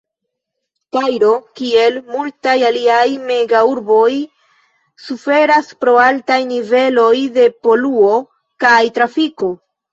[0.95, 4.09] Kairo, kiel multaj aliaj mega-urboj,
[5.05, 8.13] suferas pro altaj niveloj de poluo
[8.67, 9.57] kaj trafiko.